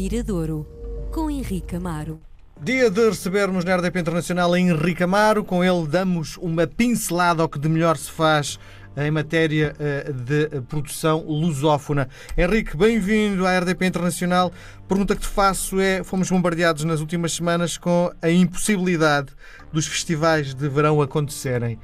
Miradouro, 0.00 0.66
com 1.12 1.30
Henrique 1.30 1.76
Amaro. 1.76 2.22
Dia 2.58 2.90
de 2.90 3.10
recebermos 3.10 3.66
na 3.66 3.76
RDP 3.76 4.00
Internacional 4.00 4.56
Henrique 4.56 5.02
Amaro. 5.02 5.44
Com 5.44 5.62
ele 5.62 5.86
damos 5.86 6.38
uma 6.38 6.66
pincelada 6.66 7.42
ao 7.42 7.50
que 7.50 7.58
de 7.58 7.68
melhor 7.68 7.98
se 7.98 8.10
faz 8.10 8.58
em 8.96 9.10
matéria 9.10 9.76
eh, 9.78 10.10
de 10.10 10.62
produção 10.62 11.22
lusófona. 11.28 12.08
Henrique, 12.34 12.78
bem-vindo 12.78 13.46
à 13.46 13.58
RDP 13.58 13.84
Internacional. 13.84 14.50
Pergunta 14.88 15.14
que 15.14 15.20
te 15.20 15.28
faço 15.28 15.78
é: 15.78 16.02
fomos 16.02 16.30
bombardeados 16.30 16.82
nas 16.84 17.00
últimas 17.00 17.34
semanas 17.34 17.76
com 17.76 18.10
a 18.22 18.30
impossibilidade 18.30 19.28
dos 19.70 19.86
festivais 19.86 20.54
de 20.54 20.66
verão 20.66 21.02
acontecerem. 21.02 21.78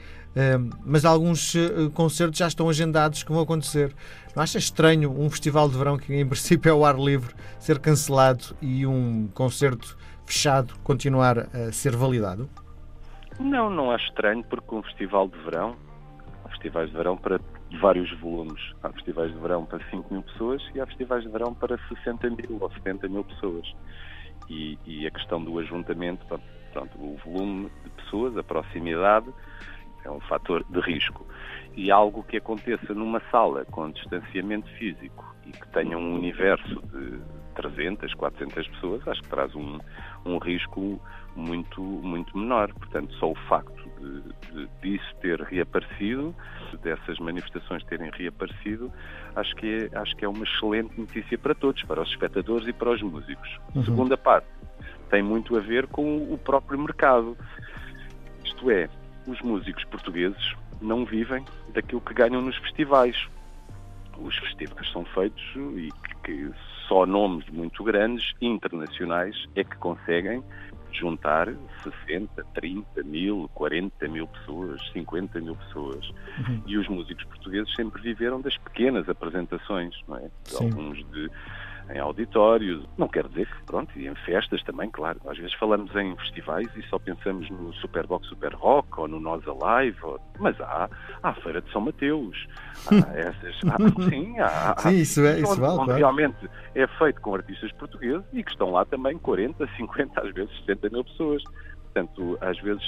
Mas 0.85 1.05
alguns 1.05 1.55
uh, 1.55 1.91
concertos 1.95 2.39
já 2.39 2.47
estão 2.47 2.69
agendados 2.69 3.23
que 3.23 3.33
vão 3.33 3.41
acontecer. 3.41 3.95
Não 4.35 4.43
acha 4.43 4.59
estranho 4.59 5.11
um 5.11 5.31
festival 5.31 5.69
de 5.69 5.79
verão 5.79 5.97
que 5.97 6.15
em 6.15 6.27
princípio 6.29 6.69
é 6.69 6.73
ao 6.73 6.85
ar 6.85 6.99
livre 6.99 7.35
ser 7.59 7.79
cancelado 7.79 8.57
e 8.61 8.87
um 8.87 9.29
concerto 9.33 9.97
fechado 10.27 10.75
continuar 10.83 11.39
a 11.39 11.73
ser 11.73 11.97
validado? 11.97 12.49
Não, 13.39 13.71
não 13.71 13.91
acho 13.91 14.07
estranho 14.07 14.45
porque 14.45 14.75
um 14.75 14.83
festival 14.83 15.29
de 15.29 15.39
verão, 15.39 15.77
há 16.45 16.49
festivais 16.51 16.91
de 16.91 16.97
verão 16.97 17.17
para 17.17 17.41
vários 17.81 18.11
volumes. 18.21 18.61
Há 18.83 18.91
festivais 18.91 19.33
de 19.33 19.39
verão 19.39 19.65
para 19.65 19.79
5 19.91 20.13
mil 20.13 20.23
pessoas 20.23 20.63
e 20.75 20.81
há 20.81 20.87
festivais 20.87 21.23
de 21.23 21.31
verão 21.31 21.55
para 21.55 21.79
60 21.89 22.31
mil 22.31 22.59
ou 22.61 22.71
70 22.71 23.09
mil 23.09 23.25
pessoas. 23.25 23.67
E, 24.49 24.79
e 24.87 25.07
a 25.07 25.11
questão 25.11 25.43
do 25.43 25.59
ajuntamento, 25.59 26.25
pronto, 26.73 26.99
o 26.99 27.19
volume 27.25 27.71
de 27.85 27.91
pessoas, 28.03 28.37
a 28.37 28.43
proximidade, 28.43 29.27
é 30.07 30.11
um 30.11 30.21
fator 30.21 30.65
de 30.71 30.81
risco. 30.81 31.27
E 31.77 31.91
algo 31.91 32.23
que 32.23 32.39
aconteça 32.39 32.95
numa 32.95 33.21
sala 33.31 33.65
com 33.67 33.91
distanciamento 33.91 34.69
físico 34.79 35.35
e 35.45 35.53
que 35.53 35.69
tenha 35.69 35.99
um 35.99 36.15
universo 36.15 36.81
de 36.87 37.21
300, 37.55 38.15
400 38.15 38.69
pessoas, 38.69 39.09
acho 39.09 39.23
que 39.23 39.29
traz 39.29 39.55
um, 39.55 39.79
um 40.25 40.39
risco 40.39 41.01
muito, 41.35 41.81
muito 41.81 42.37
menor. 42.37 42.73
Portanto, 42.73 43.15
só 43.15 43.31
o 43.31 43.35
facto 43.49 43.91
de, 44.01 44.23
de, 44.53 44.69
disso 44.83 45.15
ter 45.21 45.41
reaparecido, 45.41 46.35
dessas 46.83 47.19
manifestações 47.19 47.85
terem 47.85 48.11
reaparecido, 48.11 48.91
acho 49.35 49.55
que, 49.57 49.91
é, 49.93 49.99
acho 49.99 50.17
que 50.17 50.25
é 50.25 50.29
uma 50.29 50.45
excelente 50.45 50.99
notícia 50.99 51.39
para 51.39 51.55
todos, 51.55 51.83
para 51.85 52.03
os 52.03 52.09
espectadores 52.09 52.67
e 52.67 52.73
para 52.73 52.91
os 52.91 53.03
músicos. 53.03 53.59
Uhum. 53.75 53.85
Segunda 53.85 54.17
parte, 54.17 54.49
tem 55.11 55.23
muito 55.23 55.57
a 55.57 55.61
ver 55.61 55.87
com 55.87 56.17
o 56.33 56.39
próprio 56.39 56.79
mercado. 56.79 57.37
Isto 58.45 58.71
é, 58.71 58.89
os 59.27 59.41
músicos 59.43 59.85
portugueses 59.85 60.55
não 60.81 61.05
vivem 61.05 61.45
daquilo 61.73 62.01
que 62.01 62.15
ganham 62.15 62.41
nos 62.41 62.57
festivais. 62.59 63.17
Os 64.19 64.37
festivais 64.39 64.91
são 64.91 65.05
feitos 65.05 65.45
e 65.77 65.91
que 66.25 66.51
só 66.89 67.05
nomes 67.05 67.49
muito 67.51 67.83
grandes, 67.85 68.33
internacionais, 68.41 69.37
é 69.55 69.65
que 69.65 69.77
conseguem 69.77 70.43
juntar 70.93 71.49
60, 71.83 72.45
30 72.55 73.03
mil, 73.03 73.51
40 73.55 74.09
mil 74.09 74.27
pessoas, 74.29 74.81
50 74.93 75.41
mil 75.41 75.55
pessoas. 75.57 76.09
Uhum. 76.39 76.63
E 76.67 76.79
os 76.79 76.89
músicos 76.89 77.25
portugueses 77.25 77.73
sempre 77.75 78.01
viveram 78.01 78.41
das 78.41 78.57
pequenas 78.59 79.09
apresentações, 79.09 79.95
não 80.09 80.17
é? 80.17 80.31
Alguns 80.59 80.99
de 81.11 81.31
em 81.91 81.99
auditórios. 81.99 82.85
Não 82.97 83.09
quer 83.09 83.29
dizer 83.29 83.47
que, 83.47 83.65
pronto, 83.65 83.91
e 83.99 84.07
em 84.07 84.15
festas 84.15 84.63
também, 84.65 84.91
claro. 84.91 85.21
Às 85.27 85.39
vezes 85.39 85.55
falamos 85.55 85.95
em 85.95 86.17
festivais 86.17 86.69
e 86.77 86.83
só 86.89 86.99
pensamos 86.99 87.49
no 87.51 87.73
Superbox 87.75 88.27
Super 88.29 88.55
Rock 88.55 89.01
ou 89.01 89.09
no 89.09 89.21
Nós 89.21 89.43
Alive, 89.47 89.99
ou... 90.03 90.21
mas 90.39 90.61
há, 90.61 90.89
há 91.23 91.29
a 91.29 91.35
Feira 91.35 91.61
de 91.61 91.71
São 91.73 91.81
Mateus. 91.81 92.47
Há 92.87 92.95
essas. 93.17 93.57
Há, 93.65 94.09
sim, 94.09 94.39
há, 94.39 94.75
sim, 94.79 94.97
isso 94.97 95.21
é, 95.25 95.41
isso 95.41 95.53
onde, 95.53 95.61
vale, 95.61 95.75
onde 95.75 95.85
claro. 95.85 95.99
realmente 95.99 96.51
é 96.75 96.87
feito 96.87 97.21
com 97.21 97.35
artistas 97.35 97.73
portugueses 97.73 98.25
e 98.33 98.43
que 98.43 98.51
estão 98.51 98.71
lá 98.71 98.85
também 98.85 99.19
40, 99.19 99.67
50, 99.77 100.21
às 100.21 100.33
vezes 100.35 100.57
60 100.61 100.91
mil 100.91 101.05
pessoas. 101.05 101.43
Portanto, 101.93 102.39
às 102.43 102.61
vezes 102.61 102.83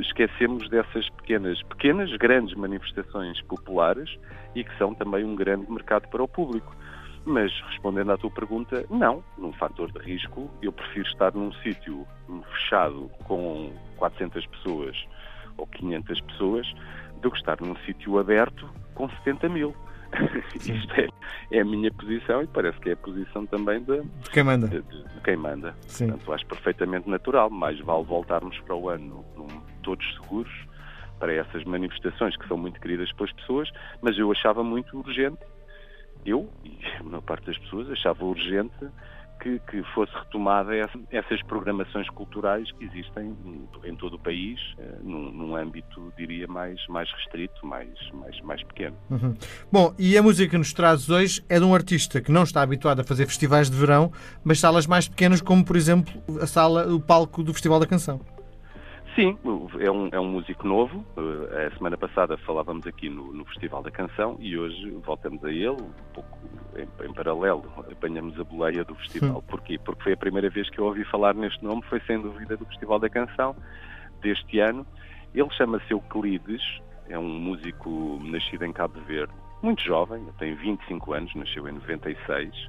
esquecemos 0.00 0.68
dessas 0.70 1.08
pequenas, 1.10 1.60
pequenas, 1.64 2.10
grandes 2.16 2.54
manifestações 2.54 3.40
populares 3.42 4.16
e 4.54 4.64
que 4.64 4.76
são 4.78 4.94
também 4.94 5.24
um 5.24 5.34
grande 5.34 5.70
mercado 5.70 6.08
para 6.08 6.22
o 6.22 6.28
público. 6.28 6.74
Mas 7.26 7.50
respondendo 7.70 8.12
à 8.12 8.18
tua 8.18 8.30
pergunta, 8.30 8.84
não. 8.90 9.24
Num 9.38 9.52
fator 9.54 9.90
de 9.90 9.98
risco, 9.98 10.50
eu 10.60 10.72
prefiro 10.72 11.06
estar 11.08 11.32
num 11.34 11.52
sítio 11.54 12.06
fechado 12.52 13.10
com 13.24 13.72
400 13.96 14.46
pessoas 14.46 14.96
ou 15.56 15.66
500 15.66 16.20
pessoas 16.22 16.74
do 17.22 17.30
que 17.30 17.38
estar 17.38 17.60
num 17.60 17.76
sítio 17.86 18.18
aberto 18.18 18.68
com 18.94 19.08
70 19.08 19.48
mil. 19.48 19.74
Isto 20.54 20.94
é, 20.94 21.08
é, 21.50 21.60
a 21.60 21.64
minha 21.64 21.90
posição 21.92 22.42
e 22.42 22.46
parece 22.46 22.78
que 22.78 22.90
é 22.90 22.92
a 22.92 22.96
posição 22.96 23.46
também 23.46 23.82
de, 23.82 24.02
de 24.02 24.30
quem 24.30 24.44
manda. 24.44 24.68
De, 24.68 24.82
de, 24.82 25.02
de 25.02 25.20
quem 25.22 25.36
manda. 25.36 25.74
Sim. 25.82 26.08
Portanto, 26.08 26.32
acho 26.32 26.46
perfeitamente 26.46 27.08
natural. 27.08 27.50
Mais 27.50 27.78
vale 27.80 28.04
voltarmos 28.04 28.58
para 28.60 28.76
o 28.76 28.88
ano 28.88 29.24
todos 29.82 30.04
seguros 30.14 30.52
para 31.18 31.32
essas 31.32 31.64
manifestações 31.64 32.36
que 32.36 32.46
são 32.46 32.56
muito 32.56 32.80
queridas 32.80 33.10
pelas 33.12 33.32
pessoas, 33.32 33.70
mas 34.02 34.18
eu 34.18 34.30
achava 34.30 34.62
muito 34.62 34.98
urgente 34.98 35.38
eu 36.26 36.48
e 36.64 36.78
a 37.00 37.02
maior 37.02 37.22
parte 37.22 37.46
das 37.46 37.58
pessoas 37.58 37.90
achava 37.90 38.24
urgente 38.24 38.72
que, 39.40 39.58
que 39.70 39.82
fosse 39.94 40.12
retomada 40.14 40.74
essa, 40.74 40.98
essas 41.10 41.42
programações 41.42 42.08
culturais 42.10 42.70
que 42.72 42.84
existem 42.84 43.36
em 43.84 43.94
todo 43.96 44.14
o 44.14 44.18
país, 44.18 44.58
eh, 44.78 44.96
num, 45.02 45.30
num 45.30 45.56
âmbito, 45.56 46.12
diria, 46.16 46.46
mais, 46.46 46.80
mais 46.88 47.10
restrito, 47.12 47.66
mais, 47.66 47.90
mais, 48.12 48.40
mais 48.40 48.62
pequeno. 48.62 48.96
Uhum. 49.10 49.34
Bom, 49.70 49.94
e 49.98 50.16
a 50.16 50.22
música 50.22 50.50
que 50.50 50.56
nos 50.56 50.72
traz 50.72 51.10
hoje 51.10 51.44
é 51.48 51.58
de 51.58 51.64
um 51.64 51.74
artista 51.74 52.20
que 52.22 52.32
não 52.32 52.42
está 52.42 52.62
habituado 52.62 53.00
a 53.00 53.04
fazer 53.04 53.26
festivais 53.26 53.68
de 53.68 53.76
verão, 53.76 54.10
mas 54.42 54.60
salas 54.60 54.86
mais 54.86 55.08
pequenas, 55.08 55.42
como 55.42 55.64
por 55.64 55.76
exemplo 55.76 56.14
a 56.40 56.46
sala, 56.46 56.86
o 56.92 57.00
palco 57.00 57.42
do 57.42 57.52
Festival 57.52 57.78
da 57.78 57.86
Canção. 57.86 58.20
Sim, 59.14 59.38
é 59.78 59.90
um, 59.90 60.08
é 60.10 60.18
um 60.18 60.28
músico 60.28 60.66
novo. 60.66 61.04
Eh, 61.16 61.66
a 61.66 61.76
semana 61.76 61.96
passada 61.96 62.36
falávamos 62.38 62.84
aqui 62.84 63.08
no, 63.08 63.32
no, 63.32 63.44
Festival 63.44 63.80
da 63.80 63.90
Canção 63.90 64.36
e 64.40 64.58
hoje 64.58 64.90
voltamos 65.04 65.44
a 65.44 65.50
ele, 65.50 65.70
um 65.70 65.92
pouco 66.12 66.38
em, 66.76 67.06
em 67.06 67.12
paralelo, 67.12 67.62
apanhamos 67.90 68.38
a 68.40 68.42
boleia 68.42 68.84
do 68.84 68.94
festival. 68.96 69.40
Sim. 69.40 69.46
Porquê? 69.46 69.78
Porque 69.78 70.02
foi 70.02 70.12
a 70.14 70.16
primeira 70.16 70.50
vez 70.50 70.68
que 70.68 70.80
eu 70.80 70.86
ouvi 70.86 71.04
falar 71.04 71.32
neste 71.34 71.62
nome, 71.62 71.82
foi 71.88 72.00
sem 72.00 72.20
dúvida 72.20 72.56
do 72.56 72.66
Festival 72.66 72.98
da 72.98 73.08
Canção 73.08 73.54
deste 74.20 74.58
ano. 74.58 74.84
Ele 75.32 75.50
chama-se 75.50 75.92
Euclides, 75.92 76.62
é 77.08 77.16
um 77.16 77.38
músico 77.38 78.20
nascido 78.24 78.64
em 78.64 78.72
Cabo 78.72 79.00
Verde, 79.02 79.32
muito 79.62 79.80
jovem, 79.80 80.24
tem 80.40 80.56
25 80.56 81.12
anos, 81.12 81.32
nasceu 81.36 81.68
em 81.68 81.72
96 81.72 82.68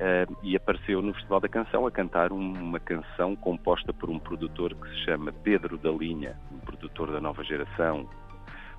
uh, 0.00 0.36
e 0.42 0.56
apareceu 0.56 1.02
no 1.02 1.12
Festival 1.14 1.40
da 1.40 1.48
Canção 1.48 1.86
a 1.86 1.90
cantar 1.90 2.32
uma 2.32 2.80
canção 2.80 3.36
composta 3.36 3.92
por 3.92 4.10
um 4.10 4.18
produtor 4.18 4.74
que 4.74 4.88
se 4.88 5.04
chama 5.04 5.32
Pedro 5.32 5.76
da 5.76 5.90
Linha, 5.90 6.36
um 6.50 6.58
produtor 6.58 7.12
da 7.12 7.20
nova 7.20 7.44
geração, 7.44 8.08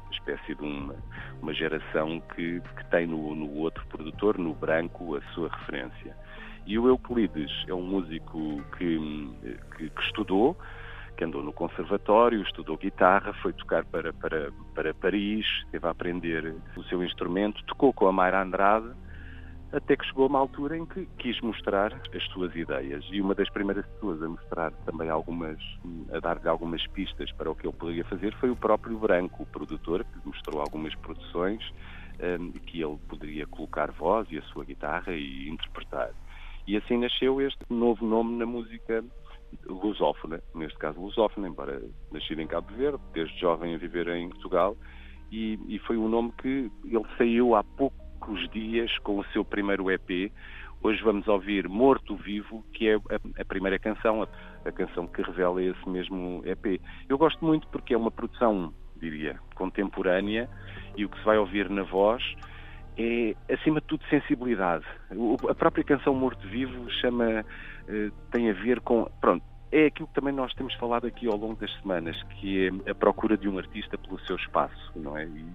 uma 0.03 0.11
espécie 0.11 0.55
de 0.55 0.63
uma, 0.63 0.95
uma 1.41 1.53
geração 1.53 2.21
que, 2.35 2.59
que 2.59 2.85
tem 2.89 3.07
no, 3.07 3.35
no 3.35 3.53
outro 3.57 3.85
produtor, 3.87 4.37
no 4.37 4.53
branco, 4.53 5.15
a 5.15 5.21
sua 5.33 5.49
referência. 5.49 6.15
E 6.65 6.77
o 6.77 6.87
Euclides 6.87 7.51
é 7.67 7.73
um 7.73 7.81
músico 7.81 8.61
que, 8.77 8.99
que, 9.77 9.89
que, 9.89 10.01
estudou, 10.01 10.55
que 11.17 11.23
andou 11.23 11.41
no 11.41 11.51
conservatório, 11.51 12.41
estudou 12.43 12.77
guitarra, 12.77 13.33
foi 13.41 13.51
tocar 13.53 13.83
para, 13.85 14.13
para, 14.13 14.51
para 14.75 14.93
Paris, 14.93 15.45
teve 15.71 15.87
a 15.87 15.89
aprender 15.89 16.55
o 16.75 16.83
seu 16.83 17.03
instrumento, 17.03 17.63
tocou 17.65 17.91
com 17.91 18.07
a 18.07 18.11
Mayra 18.11 18.43
Andrade 18.43 18.91
até 19.73 19.95
que 19.95 20.05
chegou 20.05 20.27
uma 20.27 20.39
altura 20.39 20.77
em 20.77 20.85
que 20.85 21.05
quis 21.17 21.39
mostrar 21.41 21.93
as 21.93 22.23
suas 22.31 22.53
ideias 22.55 23.05
e 23.11 23.21
uma 23.21 23.33
das 23.33 23.49
primeiras 23.49 23.85
pessoas 23.85 24.21
a 24.21 24.27
mostrar 24.27 24.71
também 24.85 25.09
algumas, 25.09 25.57
a 26.11 26.19
dar-lhe 26.19 26.47
algumas 26.47 26.85
pistas 26.87 27.31
para 27.33 27.49
o 27.49 27.55
que 27.55 27.65
ele 27.65 27.75
poderia 27.75 28.03
fazer 28.05 28.33
foi 28.35 28.49
o 28.49 28.55
próprio 28.55 28.97
Branco, 28.97 29.43
o 29.43 29.45
produtor, 29.45 30.03
que 30.03 30.27
mostrou 30.27 30.61
algumas 30.61 30.93
produções 30.95 31.63
um, 32.21 32.51
que 32.51 32.81
ele 32.81 32.97
poderia 33.07 33.47
colocar 33.47 33.91
voz 33.91 34.27
e 34.29 34.37
a 34.37 34.41
sua 34.43 34.65
guitarra 34.65 35.13
e 35.13 35.49
interpretar. 35.49 36.11
E 36.67 36.75
assim 36.77 36.97
nasceu 36.97 37.41
este 37.41 37.59
novo 37.69 38.05
nome 38.05 38.37
na 38.37 38.45
música 38.45 39.03
lusófona, 39.65 40.41
neste 40.53 40.77
caso 40.77 40.99
lusófona, 40.99 41.47
embora 41.47 41.81
nascido 42.11 42.41
em 42.41 42.47
Cabo 42.47 42.73
Verde, 42.75 43.01
desde 43.13 43.39
jovem 43.39 43.73
a 43.73 43.77
viver 43.77 44.07
em 44.09 44.29
Portugal, 44.29 44.75
e, 45.31 45.57
e 45.67 45.79
foi 45.79 45.97
um 45.97 46.09
nome 46.09 46.31
que 46.41 46.71
ele 46.85 47.05
saiu 47.17 47.55
há 47.55 47.63
pouco 47.63 48.00
poucos 48.21 48.47
dias 48.51 48.95
com 48.99 49.17
o 49.17 49.25
seu 49.33 49.43
primeiro 49.43 49.89
EP. 49.89 50.31
Hoje 50.83 51.01
vamos 51.01 51.27
ouvir 51.27 51.67
Morto 51.67 52.15
Vivo, 52.15 52.63
que 52.71 52.87
é 52.87 52.95
a 53.39 53.45
primeira 53.45 53.79
canção, 53.79 54.21
a, 54.21 54.27
a, 54.63 54.71
canção 54.71 55.07
que 55.07 55.23
revela 55.23 55.61
esse 55.61 55.89
mesmo 55.89 56.43
EP. 56.45 56.79
Eu 57.09 57.17
gosto 57.17 57.43
muito 57.43 57.67
porque 57.69 57.95
é 57.95 57.97
uma 57.97 58.11
produção, 58.11 58.71
diria, 58.97 59.39
contemporânea 59.55 60.47
e 60.95 61.03
o 61.03 61.09
que 61.09 61.17
se 61.17 61.25
vai 61.25 61.37
ouvir 61.39 61.67
na 61.69 61.81
voz 61.81 62.23
é, 62.95 63.35
acima 63.51 63.81
de 63.81 63.87
tudo, 63.87 64.03
sensibilidade. 64.07 64.85
O, 65.11 65.35
a 65.49 65.55
própria 65.55 65.83
canção 65.83 66.13
Morto 66.13 66.47
Vivo 66.47 66.91
chama, 67.01 67.43
eh, 67.87 68.11
tem 68.31 68.51
a 68.51 68.53
ver 68.53 68.81
com, 68.81 69.09
pronto, 69.19 69.43
é 69.71 69.87
aquilo 69.87 70.07
que 70.07 70.13
também 70.13 70.33
nós 70.33 70.53
temos 70.53 70.75
falado 70.75 71.07
aqui 71.07 71.25
ao 71.27 71.37
longo 71.37 71.55
das 71.55 71.73
semanas, 71.79 72.21
que 72.23 72.67
é 72.67 72.91
a 72.91 72.93
procura 72.93 73.35
de 73.35 73.49
um 73.49 73.57
artista 73.57 73.97
pelo 73.97 74.19
seu 74.21 74.35
espaço, 74.35 74.91
não 74.95 75.17
é? 75.17 75.25
E, 75.25 75.45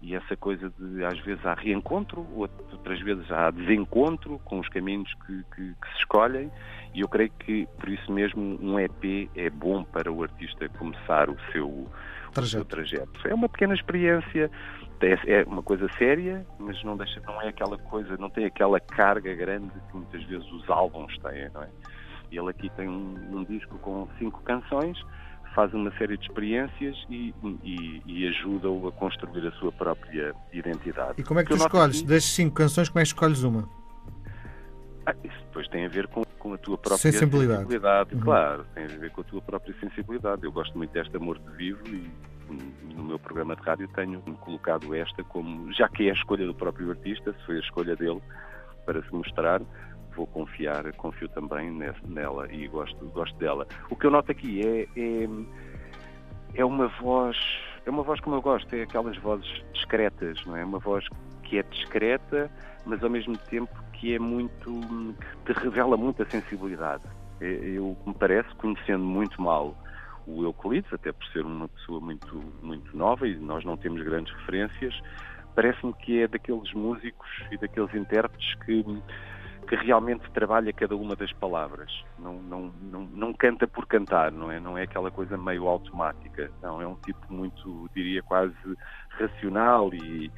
e 0.00 0.14
essa 0.14 0.36
coisa 0.36 0.72
de 0.78 1.04
às 1.04 1.18
vezes 1.20 1.44
há 1.44 1.54
reencontro, 1.54 2.26
outras 2.34 3.00
vezes 3.00 3.30
há 3.30 3.50
desencontro 3.50 4.38
com 4.44 4.60
os 4.60 4.68
caminhos 4.68 5.12
que, 5.26 5.42
que, 5.54 5.74
que, 5.74 5.88
se 5.92 5.98
escolhem 5.98 6.50
e 6.94 7.00
eu 7.00 7.08
creio 7.08 7.30
que 7.30 7.66
por 7.78 7.88
isso 7.88 8.10
mesmo 8.12 8.58
um 8.62 8.78
EP 8.78 9.28
é 9.34 9.50
bom 9.50 9.82
para 9.82 10.12
o 10.12 10.22
artista 10.22 10.68
começar 10.68 11.28
o 11.28 11.36
seu 11.52 11.88
trajeto. 12.32 12.40
O 12.40 12.46
seu 12.46 12.64
trajeto. 12.64 13.28
É 13.28 13.34
uma 13.34 13.48
pequena 13.48 13.74
experiência, 13.74 14.50
é, 15.00 15.40
é 15.40 15.44
uma 15.44 15.62
coisa 15.62 15.88
séria, 15.98 16.46
mas 16.58 16.82
não 16.84 16.96
deixa, 16.96 17.20
não 17.26 17.42
é 17.42 17.48
aquela 17.48 17.76
coisa, 17.76 18.16
não 18.18 18.30
tem 18.30 18.44
aquela 18.44 18.78
carga 18.78 19.34
grande 19.34 19.72
que 19.90 19.96
muitas 19.96 20.22
vezes 20.24 20.50
os 20.52 20.68
álbuns 20.70 21.16
têm, 21.18 21.50
não 21.52 21.62
é? 21.62 21.68
Ele 22.30 22.50
aqui 22.50 22.68
tem 22.70 22.88
um, 22.88 23.38
um 23.38 23.44
disco 23.44 23.78
com 23.78 24.06
cinco 24.18 24.42
canções 24.42 25.02
faz 25.54 25.72
uma 25.74 25.90
série 25.98 26.16
de 26.16 26.24
experiências 26.24 26.96
e, 27.10 27.34
e, 27.62 28.02
e 28.06 28.28
ajuda-o 28.28 28.88
a 28.88 28.92
construir 28.92 29.46
a 29.46 29.52
sua 29.52 29.72
própria 29.72 30.34
identidade. 30.52 31.14
E 31.20 31.22
como 31.22 31.40
é 31.40 31.44
que 31.44 31.50
tu 31.50 31.56
escolhes? 31.56 32.02
Das 32.02 32.24
cinco 32.24 32.54
canções, 32.54 32.88
como 32.88 33.00
é 33.00 33.02
que 33.02 33.08
escolhes 33.08 33.42
uma? 33.42 33.68
Ah, 35.06 35.14
isso 35.24 35.38
depois 35.46 35.66
tem 35.68 35.86
a 35.86 35.88
ver 35.88 36.06
com, 36.08 36.22
com 36.38 36.52
a 36.52 36.58
tua 36.58 36.76
própria 36.76 37.12
sensibilidade. 37.12 37.62
sensibilidade. 37.62 38.14
Uhum. 38.14 38.20
Claro, 38.20 38.66
tem 38.74 38.84
a 38.84 38.88
ver 38.88 39.10
com 39.10 39.20
a 39.22 39.24
tua 39.24 39.42
própria 39.42 39.74
sensibilidade. 39.80 40.44
Eu 40.44 40.52
gosto 40.52 40.76
muito 40.76 40.92
deste 40.92 41.16
Amor 41.16 41.38
de 41.38 41.50
Vivo 41.56 41.80
e 41.88 42.10
no 42.94 43.04
meu 43.04 43.18
programa 43.18 43.54
de 43.56 43.62
rádio 43.62 43.88
tenho 43.88 44.20
colocado 44.40 44.94
esta 44.94 45.22
como, 45.24 45.72
já 45.72 45.88
que 45.88 46.08
é 46.08 46.10
a 46.10 46.14
escolha 46.14 46.46
do 46.46 46.54
próprio 46.54 46.90
artista, 46.90 47.32
se 47.32 47.46
foi 47.46 47.56
a 47.56 47.60
escolha 47.60 47.96
dele 47.96 48.20
para 48.84 49.02
se 49.02 49.12
mostrar, 49.12 49.60
vou 50.18 50.26
confiar, 50.26 50.92
confio 50.94 51.28
também 51.28 51.70
nela 52.08 52.52
e 52.52 52.66
gosto, 52.66 53.06
gosto 53.06 53.36
dela. 53.38 53.66
O 53.88 53.94
que 53.94 54.04
eu 54.04 54.10
noto 54.10 54.32
aqui 54.32 54.66
é, 54.66 54.88
é, 54.96 55.28
é 56.54 56.64
uma 56.64 56.88
voz, 56.88 57.36
é 57.86 57.90
uma 57.90 58.02
voz 58.02 58.20
como 58.20 58.36
eu 58.36 58.42
gosto, 58.42 58.74
é 58.74 58.82
aquelas 58.82 59.16
vozes 59.18 59.64
discretas, 59.72 60.44
não 60.44 60.56
é? 60.56 60.64
Uma 60.64 60.80
voz 60.80 61.04
que 61.44 61.58
é 61.58 61.62
discreta, 61.62 62.50
mas 62.84 63.02
ao 63.02 63.08
mesmo 63.08 63.36
tempo 63.38 63.72
que 63.92 64.14
é 64.14 64.18
muito, 64.18 65.14
que 65.46 65.54
te 65.54 65.60
revela 65.60 65.96
muita 65.96 66.28
sensibilidade. 66.28 67.04
É, 67.40 67.46
eu, 67.46 67.96
me 68.04 68.14
parece, 68.14 68.52
conhecendo 68.56 69.04
muito 69.04 69.40
mal 69.40 69.76
o 70.26 70.42
Euclides, 70.42 70.92
até 70.92 71.12
por 71.12 71.24
ser 71.28 71.44
uma 71.44 71.68
pessoa 71.68 72.00
muito, 72.00 72.42
muito 72.60 72.94
nova 72.96 73.26
e 73.26 73.36
nós 73.36 73.64
não 73.64 73.76
temos 73.76 74.02
grandes 74.02 74.34
referências, 74.34 75.00
parece-me 75.54 75.94
que 75.94 76.22
é 76.22 76.28
daqueles 76.28 76.72
músicos 76.74 77.28
e 77.50 77.56
daqueles 77.56 77.94
intérpretes 77.94 78.54
que 78.66 78.84
que 79.68 79.76
realmente 79.76 80.28
trabalha 80.30 80.72
cada 80.72 80.96
uma 80.96 81.14
das 81.14 81.30
palavras. 81.32 81.92
Não, 82.18 82.34
não, 82.34 82.72
não, 82.82 83.00
não, 83.12 83.34
canta 83.34 83.68
por 83.68 83.86
cantar, 83.86 84.32
não 84.32 84.50
é? 84.50 84.58
Não 84.58 84.78
é 84.78 84.84
aquela 84.84 85.10
coisa 85.10 85.36
meio 85.36 85.68
automática. 85.68 86.50
Não, 86.62 86.80
é 86.80 86.86
um 86.86 86.94
tipo 86.94 87.20
muito, 87.30 87.88
diria, 87.94 88.22
quase 88.22 88.54
racional 89.10 89.92
e 89.92 90.32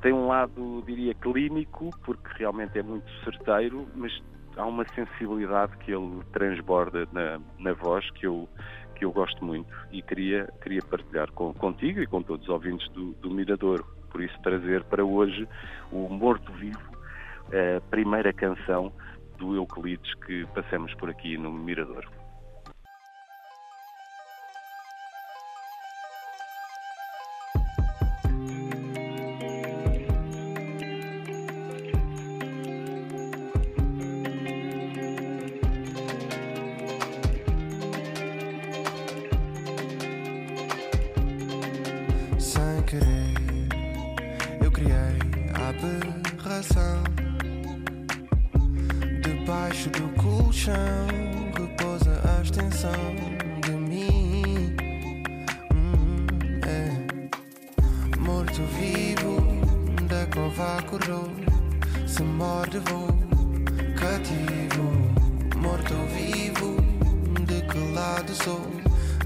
tem 0.00 0.12
um 0.12 0.28
lado, 0.28 0.82
diria, 0.86 1.14
clínico, 1.14 1.90
porque 2.04 2.28
realmente 2.38 2.78
é 2.78 2.82
muito 2.82 3.10
certeiro, 3.22 3.86
mas 3.94 4.12
há 4.56 4.64
uma 4.64 4.86
sensibilidade 4.94 5.76
que 5.78 5.92
ele 5.92 6.22
transborda 6.32 7.06
na, 7.12 7.40
na 7.58 7.72
voz 7.74 8.10
que 8.12 8.26
eu, 8.26 8.48
que 8.94 9.04
eu 9.04 9.12
gosto 9.12 9.44
muito 9.44 9.72
e 9.92 10.00
queria, 10.00 10.50
queria 10.62 10.80
partilhar 10.82 11.30
com, 11.32 11.52
contigo 11.52 12.00
e 12.00 12.06
com 12.06 12.22
todos 12.22 12.46
os 12.46 12.52
ouvintes 12.52 12.88
do, 12.92 13.12
do 13.14 13.30
Mirador. 13.30 13.84
Por 14.10 14.22
isso, 14.22 14.38
trazer 14.42 14.84
para 14.84 15.04
hoje 15.04 15.46
o 15.90 16.08
Morto 16.08 16.52
Vivo 16.52 16.93
a 17.48 17.80
primeira 17.90 18.32
canção 18.32 18.92
do 19.38 19.54
Euclides 19.56 20.14
que 20.26 20.46
passamos 20.54 20.94
por 20.94 21.10
aqui 21.10 21.36
no 21.36 21.52
Mirador. 21.52 22.04
Sem 42.38 42.82
querer, 42.84 44.62
eu 44.62 44.70
criei 44.70 45.18
a 45.54 45.68
aberração 45.70 47.33
Debaixo 49.54 49.88
do 49.90 50.08
colchão 50.20 51.06
repousa 51.56 52.20
a 52.28 52.42
extensão 52.42 52.90
de 53.62 53.70
mim. 53.70 54.74
Hum, 55.72 56.26
é. 56.66 58.18
Morto 58.18 58.62
vivo 58.76 59.40
da 60.08 60.26
cova 60.34 60.78
acordou. 60.78 61.30
Se 62.04 62.24
morde 62.24 62.80
vou 62.80 63.06
cativo. 63.96 64.90
Morto 65.56 65.94
vivo 66.16 66.76
de 67.46 67.62
que 67.62 67.78
lado 67.94 68.34
sou? 68.34 68.60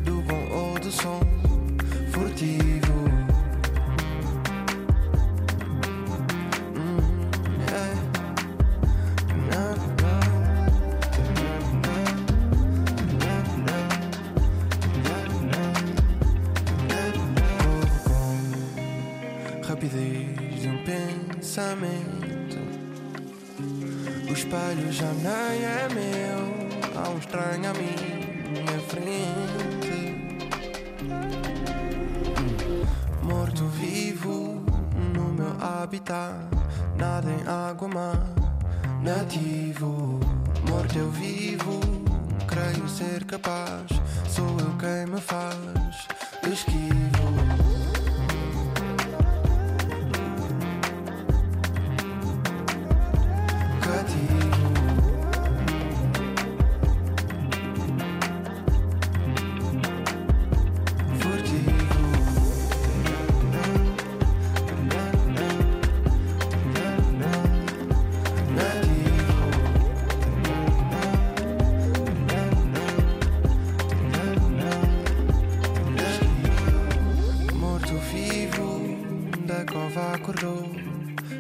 Do 0.05 0.21
bom 0.23 0.47
ou 0.53 0.79
do 0.79 0.93
som? 0.93 1.21
Furtivo. 2.13 3.18
Espelho 24.49 24.91
já 24.91 25.13
nem 25.13 25.63
é 25.63 25.89
meu, 25.93 26.99
há 26.99 27.11
um 27.11 27.19
estranho 27.19 27.71
à 27.71 27.75
minha 27.75 28.81
frente. 28.89 30.17
Morto 33.23 33.67
vivo 33.67 34.63
no 35.15 35.35
meu 35.35 35.55
habitat, 35.61 36.49
nada 36.97 37.29
em 37.31 37.47
água 37.47 37.89
mar, 37.89 38.27
nativo. 39.03 40.19
Morto 40.67 40.99
eu 40.99 41.11
vivo, 41.11 41.81
creio 42.47 42.89
ser 42.89 43.25
capaz, 43.25 43.91
sou 44.27 44.49
eu 44.61 44.75
quem 44.79 45.13
me 45.13 45.21
faz 45.21 46.09
esquivo. 46.51 47.68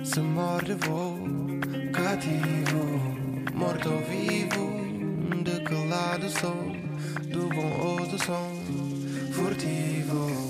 Se 0.04 0.20
morde 0.20 0.74
vou 0.74 1.18
cativo, 1.92 3.00
morto 3.54 3.90
ou 3.90 4.00
vivo, 4.04 5.44
de 5.44 5.60
que 5.60 5.74
lado 5.88 6.28
sou, 6.28 6.72
do 7.30 7.48
bom 7.48 7.80
ou 7.80 8.06
do 8.06 8.18
som, 8.18 8.50
furtivo. 9.32 10.47